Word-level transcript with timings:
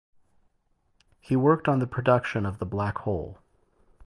There 0.01 1.07
he 1.19 1.35
worked 1.35 1.67
on 1.67 1.77
the 1.77 1.85
production 1.85 2.47
of 2.47 2.57
"The 2.57 2.65
Black 2.65 2.97
Hole". 2.97 3.37